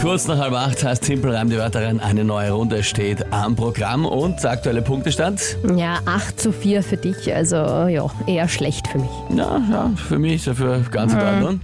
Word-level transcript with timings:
Kurz 0.00 0.28
nach 0.28 0.38
halb 0.38 0.52
acht 0.52 0.84
heißt 0.84 1.02
Timpel 1.02 1.34
reimt 1.34 1.50
die 1.50 1.56
Wörter 1.56 1.82
rein. 1.82 2.00
Eine 2.00 2.22
neue 2.22 2.50
Runde 2.52 2.82
steht 2.82 3.32
am 3.32 3.56
Programm 3.56 4.04
und 4.04 4.42
der 4.42 4.52
aktuelle 4.52 4.82
Punktestand. 4.82 5.40
Ja, 5.74 5.98
8 6.04 6.38
zu 6.38 6.52
4 6.52 6.82
für 6.82 6.96
dich, 6.96 7.34
also 7.34 7.56
ja, 7.56 8.08
eher 8.26 8.48
schlecht 8.48 8.86
für 8.88 8.98
mich. 8.98 9.10
Ja, 9.34 9.60
ja, 9.70 9.90
für 9.96 10.18
mich 10.18 10.34
ist 10.34 10.46
dafür 10.46 10.80
ganz 10.90 11.12
in 11.12 11.20
Ordnung. 11.20 11.60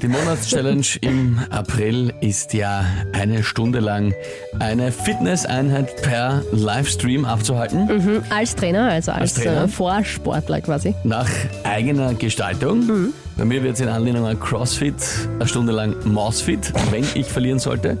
Die 0.00 0.08
Monatschallenge 0.08 0.86
im 1.02 1.38
April 1.50 2.14
ist 2.20 2.54
ja 2.54 2.84
eine 3.12 3.42
Stunde 3.42 3.80
lang 3.80 4.14
eine 4.58 4.90
Fitnesseinheit 4.92 6.00
per 6.02 6.42
Livestream 6.52 7.24
abzuhalten. 7.24 7.86
Mhm, 7.86 8.22
als 8.30 8.54
Trainer, 8.54 8.88
also 8.90 9.12
als, 9.12 9.34
Trainer? 9.34 9.64
Äh, 9.64 9.68
Vorsportler 9.68 10.60
quasi. 10.60 10.94
Nach 11.04 11.28
eigener 11.64 12.14
Gestaltung. 12.14 13.12
Bei 13.36 13.44
mir 13.44 13.62
wird 13.62 13.74
es 13.74 13.80
in 13.80 13.88
Anlehnung 13.88 14.26
an 14.26 14.38
CrossFit 14.38 14.94
eine 15.38 15.48
Stunde 15.48 15.72
lang 15.72 15.94
Mausfit, 16.04 16.72
wenn 16.90 17.04
ich 17.14 17.26
verlieren 17.26 17.58
sollte. 17.58 17.96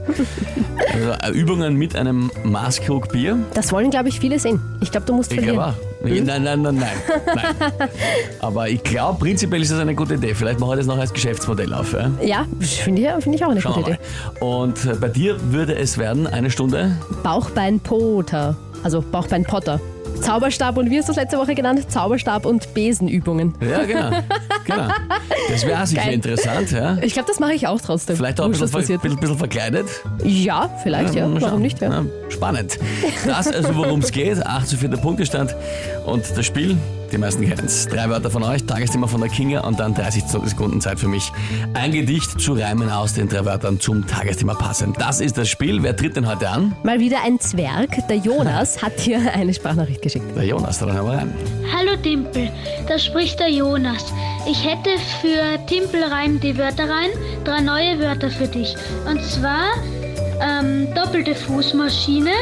Also 0.92 1.10
äh, 1.10 1.30
Übungen 1.38 1.74
mit 1.76 1.96
einem 1.96 2.30
Maßkrug 2.44 3.10
Bier. 3.10 3.38
Das 3.54 3.72
wollen, 3.72 3.90
glaube 3.90 4.08
ich, 4.10 4.20
viele 4.20 4.38
sehen. 4.38 4.60
Ich 4.80 4.90
glaube, 4.90 5.06
du 5.06 5.14
musst 5.14 5.32
Ich 5.32 5.38
verlieren. 5.40 5.58
auch. 5.58 5.74
Nein, 6.04 6.24
nein, 6.24 6.42
nein, 6.42 6.62
nein, 6.62 6.76
nein. 6.76 7.88
Aber 8.40 8.68
ich 8.68 8.82
glaube, 8.82 9.20
prinzipiell 9.20 9.62
ist 9.62 9.70
das 9.72 9.78
eine 9.78 9.94
gute 9.94 10.14
Idee. 10.14 10.34
Vielleicht 10.34 10.60
mache 10.60 10.72
ich 10.72 10.78
das 10.78 10.86
noch 10.86 10.98
als 10.98 11.12
Geschäftsmodell 11.12 11.72
auf. 11.72 11.92
Ja? 11.92 12.10
Ja, 12.22 12.46
finde 12.60 13.02
ich, 13.02 13.08
finde 13.22 13.38
ich 13.38 13.44
auch 13.44 13.50
eine 13.50 13.60
Schauen 13.60 13.74
gute 13.74 13.86
wir 13.86 13.94
Idee. 13.94 14.44
Und 14.44 14.84
äh, 14.84 14.94
bei 15.00 15.08
dir 15.08 15.36
würde 15.52 15.76
es 15.76 15.96
werden 15.98 16.26
eine 16.26 16.50
Stunde. 16.50 16.96
Bauchbein-Poter, 17.22 18.56
also 18.82 19.00
Bauchbein-Potter. 19.00 19.80
Zauberstab 20.20 20.76
und 20.76 20.88
wie 20.90 20.98
hast 20.98 21.08
du 21.08 21.12
das 21.14 21.22
letzte 21.22 21.38
Woche 21.38 21.54
genannt? 21.54 21.90
Zauberstab 21.90 22.46
und 22.46 22.72
Besenübungen. 22.74 23.54
Ja, 23.60 23.84
genau. 23.84 24.10
genau. 24.64 24.88
Das 25.50 25.66
wäre 25.66 25.86
sicher 25.86 26.02
Geil. 26.02 26.14
interessant. 26.14 26.70
Ja? 26.70 26.96
Ich 27.02 27.12
glaube, 27.12 27.28
das 27.28 27.40
mache 27.40 27.54
ich 27.54 27.66
auch 27.66 27.80
trotzdem. 27.80 28.16
Vielleicht 28.16 28.40
auch 28.40 28.46
ein 28.46 28.52
bisschen, 28.52 28.68
ver 28.68 28.78
bisschen, 28.80 29.18
bisschen 29.18 29.38
verkleidet. 29.38 29.86
Ja, 30.24 30.70
vielleicht, 30.82 31.14
ja. 31.14 31.28
Warum 31.40 31.62
nicht? 31.62 31.80
Ja. 31.80 31.88
Na, 31.88 32.04
spannend. 32.28 32.78
Das 33.26 33.48
also, 33.48 33.74
worum 33.76 34.00
es 34.00 34.12
geht. 34.12 34.44
8 34.44 34.66
zu 34.66 34.76
4 34.76 34.88
der 34.90 34.96
Punktestand. 34.98 35.54
Und 36.06 36.24
das 36.36 36.46
Spiel, 36.46 36.76
die 37.12 37.18
meisten 37.18 37.46
kennen 37.46 37.66
es. 37.66 37.86
Drei 37.86 38.08
Wörter 38.08 38.30
von 38.30 38.42
euch, 38.42 38.64
Tagesthema 38.64 39.06
von 39.06 39.20
der 39.20 39.30
Kinga 39.30 39.60
und 39.60 39.78
dann 39.78 39.94
30 39.94 40.24
Sekunden 40.24 40.80
Zeit 40.80 40.98
für 40.98 41.08
mich, 41.08 41.30
ein 41.74 41.92
Gedicht 41.92 42.40
zu 42.40 42.54
reimen 42.54 42.90
aus 42.90 43.14
den 43.14 43.28
drei 43.28 43.44
Wörtern 43.44 43.78
zum 43.80 44.06
Tagesthema 44.06 44.54
passend. 44.54 45.00
Das 45.00 45.20
ist 45.20 45.36
das 45.36 45.48
Spiel. 45.48 45.82
Wer 45.82 45.96
tritt 45.96 46.16
denn 46.16 46.26
heute 46.26 46.48
an? 46.48 46.74
Mal 46.82 47.00
wieder 47.00 47.18
ein 47.24 47.38
Zwerg. 47.38 48.06
Der 48.08 48.16
Jonas 48.16 48.82
hat 48.82 48.98
hier 48.98 49.20
eine 49.34 49.52
Sprachnachricht 49.52 50.02
geschickt. 50.02 50.24
Der 50.36 50.44
Jonas, 50.44 50.78
dann 50.78 50.92
hören 50.92 51.06
wir 51.06 51.12
rein. 51.12 51.34
Hallo 51.76 51.96
Timpel, 52.02 52.50
da 52.88 52.98
spricht 52.98 53.38
der 53.40 53.50
Jonas. 53.50 54.12
Ich 54.44 54.64
hätte 54.64 54.90
für 55.20 55.64
Timpel 55.66 56.02
rein 56.02 56.40
die 56.40 56.58
Wörter 56.58 56.88
rein 56.88 57.10
drei 57.44 57.60
neue 57.60 58.00
Wörter 58.00 58.28
für 58.28 58.48
dich. 58.48 58.74
Und 59.08 59.22
zwar 59.24 59.74
ähm, 60.40 60.88
doppelte 60.94 61.34
Fußmaschine. 61.34 62.32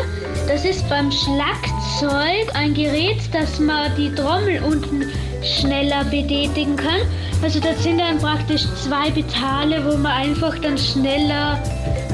Das 0.48 0.65
ist 0.65 0.89
beim 0.89 1.12
Schlagzeug 1.12 2.55
ein 2.55 2.73
Gerät, 2.73 3.19
dass 3.33 3.59
man 3.59 3.95
die 3.97 4.15
Trommel 4.15 4.62
unten 4.62 5.05
schneller 5.43 6.05
betätigen 6.05 6.77
kann. 6.77 7.03
Also 7.43 7.61
das 7.61 7.83
sind 7.83 7.98
dann 7.98 8.19
praktisch 8.19 8.62
zwei 8.83 9.11
Pedale, 9.11 9.84
wo 9.84 9.97
man 9.97 10.12
einfach 10.12 10.59
dann 10.59 10.78
schneller 10.78 11.62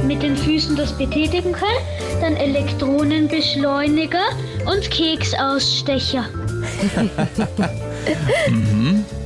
mit 0.05 0.23
den 0.23 0.37
Füßen 0.37 0.77
das 0.77 0.97
betätigen 0.99 1.53
kann. 1.53 1.69
Dann 2.21 2.37
Elektronenbeschleuniger 2.37 4.31
und 4.65 4.91
Keksausstecher. 4.91 6.27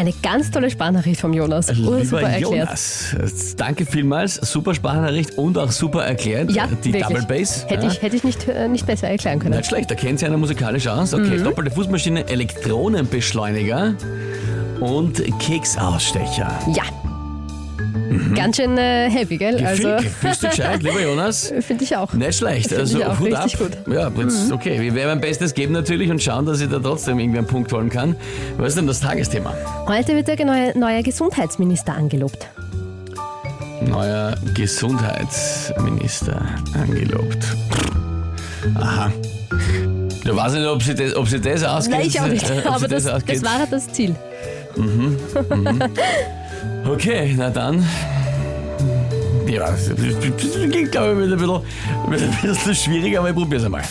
Eine 0.00 0.14
ganz 0.22 0.50
tolle 0.50 0.70
Sprachnachricht 0.70 1.20
vom 1.20 1.34
Jonas. 1.34 1.70
Lieber 1.70 1.90
Ursuper 1.90 2.22
erklärt. 2.22 2.42
Jonas, 2.42 3.54
danke 3.58 3.84
vielmals. 3.84 4.36
Super 4.36 4.74
Sprachnachricht 4.74 5.36
und 5.36 5.58
auch 5.58 5.70
super 5.70 6.04
erklärt. 6.06 6.50
Ja, 6.52 6.68
Die 6.68 6.94
wirklich. 6.94 7.02
Double 7.02 7.22
Bass. 7.28 7.66
Hätte 7.68 7.84
ja. 7.84 7.92
ich, 7.92 8.00
hätte 8.00 8.16
ich 8.16 8.24
nicht, 8.24 8.48
äh, 8.48 8.66
nicht 8.66 8.86
besser 8.86 9.08
erklären 9.08 9.38
können. 9.40 9.58
Nicht 9.58 9.66
schlecht, 9.68 9.90
da 9.90 9.94
kennt 9.94 10.18
sie 10.20 10.24
eine 10.24 10.38
musikalische 10.38 10.90
aus. 10.90 11.12
Okay, 11.12 11.36
Mhm. 11.36 11.44
doppelte 11.44 11.70
Fußmaschine, 11.70 12.28
Elektronenbeschleuniger 12.28 13.92
und 14.80 15.22
Keksausstecher. 15.38 16.50
Ja. 16.74 16.84
Ganz 18.34 18.56
schön 18.56 18.76
äh, 18.76 19.08
heavy, 19.08 19.36
gell? 19.36 19.64
Also, 19.64 19.96
Gefühl, 19.96 20.30
bist 20.30 20.42
du 20.42 20.48
gescheit, 20.48 20.82
lieber 20.82 21.00
Jonas? 21.00 21.52
finde 21.60 21.84
ich 21.84 21.96
auch. 21.96 22.12
Nicht 22.12 22.38
schlecht, 22.38 22.66
Finde 22.68 22.80
also 22.82 22.98
ich 22.98 23.04
auch 23.04 23.20
Hut 23.20 23.32
ab. 23.34 23.48
gut. 23.56 23.86
Mhm. 23.86 23.92
Ja, 23.92 24.10
jetzt, 24.18 24.50
okay, 24.52 24.80
wir 24.80 24.94
werden 24.94 25.10
mein 25.10 25.20
Bestes 25.20 25.54
geben 25.54 25.72
natürlich 25.74 26.10
und 26.10 26.20
schauen, 26.22 26.44
dass 26.46 26.60
ich 26.60 26.68
da 26.68 26.78
trotzdem 26.80 27.18
irgendwie 27.20 27.38
einen 27.38 27.46
Punkt 27.46 27.72
holen 27.72 27.88
kann. 27.88 28.16
Was 28.56 28.70
ist 28.70 28.78
denn 28.78 28.86
das 28.88 29.00
Tagesthema? 29.00 29.54
Heute 29.86 30.14
wird 30.16 30.26
der 30.28 30.44
neue, 30.44 30.76
neue 30.78 31.02
Gesundheitsminister 31.02 31.94
angelobt. 31.94 32.48
Neuer 33.82 34.34
Gesundheitsminister 34.54 36.42
angelobt. 36.74 37.46
Aha. 38.74 39.12
Du 40.24 40.36
weißt 40.36 40.54
nicht, 40.56 40.66
ob 40.66 40.82
sie 40.82 40.94
das, 40.94 41.14
ob 41.16 41.28
sie 41.28 41.40
das 41.40 41.64
ausgeht. 41.64 41.96
Nein, 41.96 42.06
ich 42.06 42.20
auch 42.20 42.26
nicht. 42.26 42.48
äh, 42.50 42.62
Aber 42.66 42.86
das, 42.88 43.06
ausgeht. 43.06 43.36
das 43.36 43.44
war 43.44 43.66
das 43.70 43.88
Ziel. 43.92 44.14
Okay, 46.86 47.34
na 47.36 47.50
dann. 47.50 47.86
Ja, 49.46 49.70
das 49.70 49.90
klingt, 49.96 50.92
glaube 50.92 51.24
ich, 51.24 51.30
wieder 51.30 51.62
ein 52.04 52.10
bisschen, 52.10 52.30
ein 52.30 52.42
bisschen 52.42 52.74
schwierig, 52.74 53.18
aber 53.18 53.30
ich 53.30 53.34
probiere 53.34 53.60
es 53.60 53.64
einmal. 53.64 53.82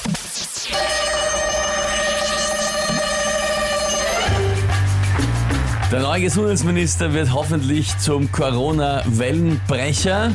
Der 5.91 6.01
neue 6.01 6.21
Gesundheitsminister 6.21 7.13
wird 7.13 7.33
hoffentlich 7.33 7.97
zum 7.97 8.31
Corona-Wellenbrecher, 8.31 10.31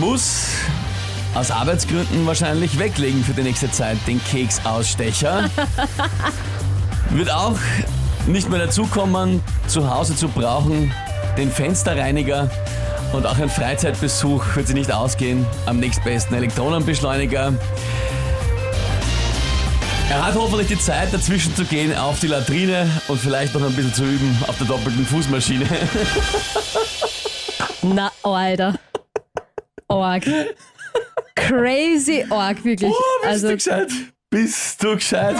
muss 0.00 0.46
aus 1.34 1.50
Arbeitsgründen 1.50 2.24
wahrscheinlich 2.24 2.78
weglegen 2.78 3.24
für 3.24 3.32
die 3.32 3.42
nächste 3.42 3.70
Zeit 3.70 3.98
den 4.06 4.22
Keksausstecher. 4.22 5.50
wird 7.10 7.32
auch 7.32 7.58
nicht 8.26 8.48
mehr 8.48 8.60
dazukommen, 8.60 9.42
zu 9.66 9.90
Hause 9.90 10.14
zu 10.14 10.28
brauchen, 10.28 10.92
den 11.36 11.50
Fensterreiniger 11.50 12.50
und 13.12 13.26
auch 13.26 13.38
ein 13.38 13.48
Freizeitbesuch 13.48 14.56
wird 14.56 14.66
sie 14.66 14.74
nicht 14.74 14.92
ausgehen 14.92 15.46
am 15.66 15.78
nächstbesten 15.78 16.36
Elektronenbeschleuniger. 16.36 17.54
Er 20.10 20.26
hat 20.26 20.34
hoffentlich 20.34 20.68
die 20.68 20.78
Zeit, 20.78 21.12
dazwischen 21.12 21.54
zu 21.56 21.64
gehen 21.64 21.96
auf 21.96 22.20
die 22.20 22.26
Latrine 22.26 22.88
und 23.08 23.18
vielleicht 23.18 23.54
noch 23.54 23.62
ein 23.62 23.74
bisschen 23.74 23.94
zu 23.94 24.04
üben 24.04 24.36
auf 24.46 24.56
der 24.58 24.66
doppelten 24.66 25.04
Fußmaschine. 25.06 25.66
Na, 27.82 28.12
Alter. 28.22 28.74
Org. 29.88 30.24
Crazy 31.34 32.24
Org, 32.30 32.64
wirklich. 32.64 32.90
Oh, 32.90 33.22
bist 33.22 33.32
also, 33.32 33.48
du 33.48 33.54
gescheit? 33.54 33.90
Bist 34.30 34.82
du 34.82 34.94
gescheit? 34.94 35.36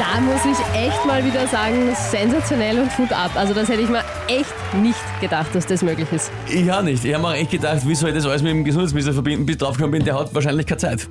Da 0.00 0.20
muss 0.20 0.40
ich 0.46 0.80
echt 0.80 1.04
mal 1.06 1.24
wieder 1.24 1.46
sagen, 1.46 1.94
sensationell 2.10 2.78
und 2.80 2.98
Hut 2.98 3.12
ab. 3.12 3.30
Also, 3.34 3.52
das 3.54 3.68
hätte 3.68 3.82
ich 3.82 3.88
mir 3.88 4.02
echt 4.28 4.54
nicht 4.80 4.98
gedacht, 5.20 5.54
dass 5.54 5.66
das 5.66 5.82
möglich 5.82 6.08
ist. 6.12 6.30
Ich 6.48 6.70
auch 6.72 6.82
nicht. 6.82 7.04
Ich 7.04 7.12
habe 7.14 7.22
mir 7.22 7.28
auch 7.28 7.34
echt 7.34 7.50
gedacht, 7.50 7.86
wie 7.86 7.94
soll 7.94 8.08
ich 8.10 8.16
das 8.16 8.24
alles 8.26 8.42
mit 8.42 8.50
dem 8.52 8.64
Gesundheitsminister 8.64 9.12
verbinden, 9.12 9.44
bis 9.46 9.54
ich 9.56 9.60
draufgekommen 9.60 9.92
bin, 9.92 10.04
der 10.04 10.18
hat 10.18 10.34
wahrscheinlich 10.34 10.66
keine 10.66 10.78
Zeit. 10.78 11.06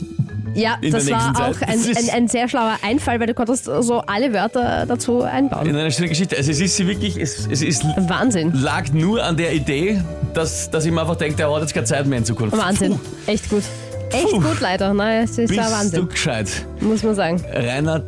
Ja, 0.55 0.77
In 0.81 0.91
das 0.91 1.09
war 1.09 1.17
nächsten 1.31 1.43
auch 1.43 1.59
Zeit. 1.59 1.69
ein, 1.69 1.79
ein, 1.79 2.09
ein 2.23 2.27
sehr 2.27 2.49
schlauer 2.49 2.75
Einfall, 2.81 3.19
weil 3.19 3.27
du 3.27 3.35
konntest 3.35 3.65
so 3.65 3.99
alle 4.07 4.33
Wörter 4.33 4.85
dazu 4.87 5.21
einbauen. 5.21 5.67
In 5.67 5.75
einer 5.75 5.91
schönen 5.91 6.09
Geschichte. 6.09 6.35
Also 6.35 6.49
es 6.51 6.59
ist 6.59 6.75
sie 6.75 6.87
wirklich, 6.87 7.17
es, 7.17 7.47
es 7.49 7.61
ist, 7.61 7.85
Wahnsinn. 7.97 8.51
lag 8.53 8.91
nur 8.91 9.23
an 9.23 9.37
der 9.37 9.53
Idee, 9.53 10.01
dass, 10.33 10.71
dass 10.71 10.85
ich 10.85 10.91
mir 10.91 11.01
einfach 11.01 11.15
denke, 11.17 11.37
der 11.37 11.53
hat 11.53 11.61
jetzt 11.61 11.73
keine 11.75 11.85
Zeit 11.85 12.07
mehr 12.07 12.17
in 12.17 12.25
Zukunft. 12.25 12.57
Wahnsinn. 12.57 12.93
Puh, 12.93 13.31
Echt 13.31 13.47
gut. 13.49 13.63
Echt 14.11 14.31
Puh. 14.31 14.41
gut, 14.41 14.59
leider. 14.59 14.91
Nein, 14.95 15.23
es 15.25 15.37
ist 15.37 15.49
bist 15.49 15.53
ja 15.53 15.67
du 15.67 15.71
Wahnsinn, 15.71 16.09
gescheit. 16.09 16.47
muss 16.81 17.03
man 17.03 17.13
sagen. 17.13 17.39
Rainer 17.53 18.01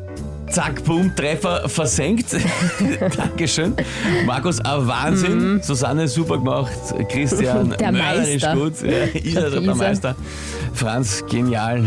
Zack, 0.51 0.83
Boom, 0.83 1.15
Treffer 1.15 1.67
versenkt. 1.69 2.35
Dankeschön. 3.17 3.73
Markus, 4.25 4.59
ein 4.59 4.87
Wahnsinn. 4.87 5.61
Susanne, 5.63 6.07
super 6.07 6.37
gemacht. 6.37 6.71
Christian, 7.09 7.67
Mhm. 7.69 7.77
Der 7.79 7.91
mörderisch 7.91 8.41
Meister. 8.43 8.55
gut. 8.55 8.73
Ja, 8.81 9.19
Isa, 9.21 9.49
der, 9.49 9.61
Isa. 9.61 9.75
Meister. 9.75 10.15
Franz, 10.73 11.23
genial. 11.29 11.85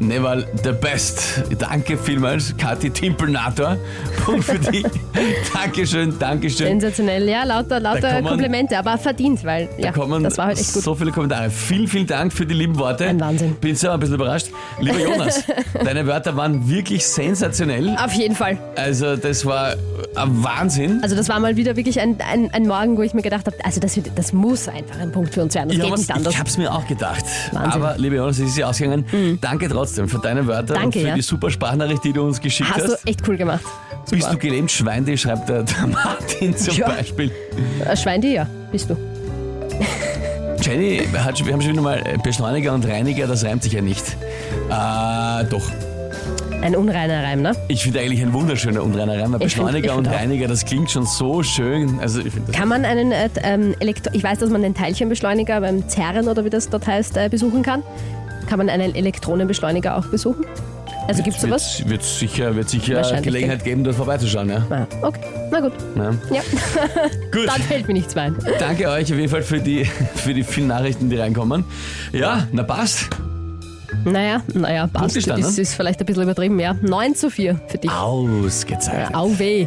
Neval, 0.00 0.46
the 0.62 0.72
best. 0.72 1.42
Danke 1.58 1.96
vielmals, 1.96 2.54
Kathi 2.56 2.90
Timpelnator. 2.90 3.76
Punkt 4.24 4.44
für 4.44 4.58
dich. 4.58 4.84
Dankeschön, 5.54 6.18
Dankeschön. 6.18 6.66
Sensationell, 6.66 7.28
ja, 7.28 7.44
lauter, 7.44 7.80
lauter 7.80 8.12
man- 8.20 8.24
Komplimente, 8.24 8.78
aber 8.78 8.98
verdient, 8.98 9.42
weil 9.44 9.68
ja, 9.78 9.86
Da 9.86 9.92
kommen 9.92 10.22
das 10.22 10.36
war 10.38 10.46
halt 10.46 10.58
echt 10.60 10.74
gut. 10.74 10.82
so 10.82 10.94
viele 10.94 11.12
Kommentare. 11.12 11.50
Vielen, 11.50 11.88
vielen 11.88 12.06
Dank 12.06 12.32
für 12.32 12.44
die 12.46 12.54
lieben 12.54 12.78
Worte. 12.78 13.06
Ein 13.06 13.20
Wahnsinn. 13.20 13.54
Bin 13.56 13.74
selber 13.74 13.94
ein 13.94 14.00
bisschen 14.00 14.16
überrascht. 14.16 14.48
Lieber 14.80 14.98
Jonas, 15.00 15.44
deine 15.84 16.06
Wörter 16.06 16.36
waren 16.36 16.68
wirklich 16.68 17.06
sensationell. 17.06 17.96
Auf 17.98 18.12
jeden 18.12 18.34
Fall. 18.34 18.58
Also 18.76 19.16
das 19.16 19.46
war 19.46 19.74
ein 20.14 20.44
Wahnsinn. 20.44 21.00
Also 21.02 21.16
das 21.16 21.28
war 21.28 21.40
mal 21.40 21.56
wieder 21.56 21.76
wirklich 21.76 22.00
ein, 22.00 22.16
ein, 22.20 22.50
ein 22.52 22.66
Morgen, 22.66 22.96
wo 22.98 23.02
ich 23.02 23.14
mir 23.14 23.22
gedacht 23.22 23.46
habe, 23.46 23.56
also 23.64 23.80
das, 23.80 23.96
wird, 23.96 24.10
das 24.14 24.32
muss 24.32 24.68
einfach 24.68 24.98
ein 25.00 25.10
Punkt 25.12 25.32
für 25.34 25.42
uns 25.42 25.54
werden. 25.54 25.68
Das 25.70 25.78
Ja, 25.78 25.84
geht 25.86 25.98
nicht 25.98 26.10
anders. 26.10 26.34
ich 26.34 26.38
hab's 26.40 26.58
mir 26.58 26.72
auch 26.72 26.86
gedacht. 26.86 27.24
Wahnsinn. 27.52 27.80
Mhm. 27.80 27.86
Aber, 27.86 27.98
liebe 27.98 28.16
Jonas, 28.16 28.38
es 28.38 28.48
ist 28.50 28.58
ja 28.58 28.66
ausgegangen. 28.68 29.38
Danke 29.40 29.68
trotzdem. 29.68 29.85
Trotzdem 29.86 30.08
für 30.08 30.18
deine 30.18 30.46
Wörter 30.46 30.74
Danke, 30.74 30.86
und 30.86 30.92
für 31.02 31.08
ja. 31.08 31.14
die 31.14 31.22
super 31.22 31.50
Sprachnachricht, 31.50 32.02
die 32.04 32.12
du 32.12 32.24
uns 32.24 32.40
geschickt 32.40 32.70
hast. 32.74 32.84
Hast 32.88 33.04
du 33.04 33.08
echt 33.10 33.26
cool 33.28 33.36
gemacht. 33.36 33.64
Bist 34.10 34.22
Super. 34.22 34.34
du 34.34 34.38
gelähmt, 34.38 34.70
Schweinde, 34.70 35.16
schreibt 35.16 35.48
der, 35.48 35.62
der 35.64 35.86
Martin 35.86 36.56
zum 36.56 36.74
Ja. 36.76 36.88
Beispiel. 36.88 37.30
Äh, 37.84 37.96
Schweindi, 37.96 38.34
ja, 38.34 38.46
bist 38.70 38.88
du. 38.90 38.96
Jenny, 40.62 41.02
hat, 41.12 41.44
wir 41.44 41.52
haben 41.52 41.60
schon 41.60 41.72
wieder 41.72 41.82
mal 41.82 41.98
äh, 41.98 42.16
Beschleuniger 42.22 42.72
und 42.72 42.86
Reiniger, 42.86 43.26
das 43.26 43.44
reimt 43.44 43.62
sich 43.62 43.72
ja 43.72 43.82
nicht. 43.82 44.04
Äh, 44.70 45.44
doch. 45.50 45.70
Ein 46.62 46.74
unreiner 46.74 47.22
Reim, 47.22 47.42
ne? 47.42 47.52
Ich 47.68 47.82
finde 47.82 48.00
eigentlich 48.00 48.22
ein 48.22 48.32
wunderschöner 48.32 48.82
unreiner 48.82 49.20
Reim. 49.20 49.32
weil 49.32 49.42
Ich 49.46 49.54
find- 49.54 49.66
Beschleuniger 49.66 49.94
und 49.96 50.04
find 50.04 50.16
auch. 50.16 50.20
Reiniger, 50.20 50.48
das 50.48 50.64
klingt 50.64 50.90
schon 50.90 51.04
so 51.06 51.42
schön. 51.42 51.98
Also 52.00 52.20
ich 52.20 52.32
das 52.46 52.54
Kann 52.56 52.68
man 52.68 52.84
einen 52.84 53.12
äh, 53.12 53.28
ähm, 53.42 53.74
Elektro 53.78 54.12
ich 54.14 54.22
weiß, 54.24 54.38
dass 54.38 54.50
man 54.50 54.62
den 54.62 54.74
Teilchenbeschleuniger 54.74 55.60
beim 55.60 55.88
Zerren 55.88 56.28
oder 56.28 56.44
wie 56.44 56.50
das 56.50 56.68
dort 56.70 56.86
heißt, 56.86 57.16
äh, 57.18 57.28
besuchen 57.28 57.62
kann. 57.62 57.82
Kann 58.46 58.58
man 58.58 58.68
einen 58.68 58.94
Elektronenbeschleuniger 58.94 59.96
auch 59.96 60.06
besuchen? 60.06 60.44
Also 61.08 61.22
gibt 61.22 61.36
es 61.36 61.42
sowas? 61.42 61.78
Wird, 61.80 61.90
wird 61.90 62.02
sicher, 62.02 62.56
wird 62.56 62.68
sicher 62.68 63.20
Gelegenheit 63.20 63.62
geben, 63.62 63.84
dort 63.84 63.96
vorbeizuschauen. 63.96 64.48
Ja? 64.48 64.66
Ah, 64.70 64.86
okay, 65.02 65.20
na 65.52 65.60
gut. 65.60 65.72
Ja. 65.94 66.10
Ja, 66.34 66.42
Gut, 67.32 67.46
dann 67.46 67.62
fällt 67.62 67.86
mir 67.86 67.94
nichts 67.94 68.16
ein. 68.16 68.36
danke 68.58 68.88
euch 68.88 69.12
auf 69.12 69.18
jeden 69.18 69.28
Fall 69.28 69.42
für 69.42 69.60
die, 69.60 69.84
für 69.84 70.34
die 70.34 70.42
vielen 70.42 70.66
Nachrichten, 70.66 71.08
die 71.08 71.16
reinkommen. 71.16 71.64
Ja, 72.12 72.48
na 72.50 72.64
passt. 72.64 73.08
Naja, 74.04 74.42
naja, 74.54 74.88
passt. 74.88 75.16
Ist, 75.16 75.28
ne? 75.28 75.38
ist 75.38 75.74
vielleicht 75.74 76.00
ein 76.00 76.06
bisschen 76.06 76.24
übertrieben, 76.24 76.58
ja. 76.58 76.74
9 76.80 77.14
zu 77.14 77.30
4 77.30 77.60
für 77.68 77.78
dich. 77.78 77.90
Ausgezeichnet. 77.90 79.14
Au 79.14 79.38
weh. 79.38 79.66